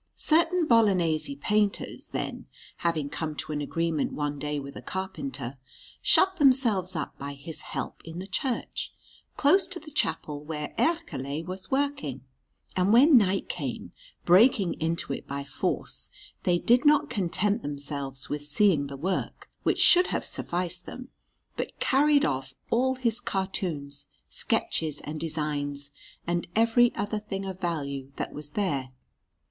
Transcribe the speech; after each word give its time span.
Certain 0.15 0.65
Bolognese 0.65 1.35
painters, 1.35 2.07
then, 2.07 2.47
having 2.77 3.07
come 3.07 3.35
to 3.35 3.51
an 3.51 3.61
agreement 3.61 4.13
one 4.13 4.39
day 4.39 4.59
with 4.59 4.75
a 4.75 4.81
carpenter, 4.81 5.59
shut 6.01 6.37
themselves 6.37 6.95
up 6.95 7.19
by 7.19 7.35
his 7.35 7.59
help 7.59 8.01
in 8.03 8.17
the 8.17 8.25
church, 8.25 8.91
close 9.37 9.67
to 9.67 9.79
the 9.79 9.91
chapel 9.91 10.43
where 10.43 10.73
Ercole 10.79 11.43
was 11.43 11.69
working; 11.69 12.21
and 12.75 12.91
when 12.91 13.15
night 13.15 13.47
came, 13.47 13.91
breaking 14.25 14.73
into 14.81 15.13
it 15.13 15.27
by 15.27 15.43
force, 15.43 16.09
they 16.45 16.57
did 16.57 16.83
not 16.83 17.11
content 17.11 17.61
themselves 17.61 18.27
with 18.27 18.43
seeing 18.43 18.87
the 18.87 18.97
work, 18.97 19.51
which 19.61 19.77
should 19.77 20.07
have 20.07 20.25
sufficed 20.25 20.87
them, 20.87 21.09
but 21.55 21.79
carried 21.79 22.25
off 22.25 22.55
all 22.71 22.95
his 22.95 23.19
cartoons, 23.19 24.07
sketches, 24.27 24.99
and 25.01 25.19
designs, 25.19 25.91
and 26.25 26.47
every 26.55 26.91
other 26.95 27.19
thing 27.19 27.45
of 27.45 27.59
value 27.61 28.11
that 28.15 28.33
was 28.33 28.53
there. 28.53 28.89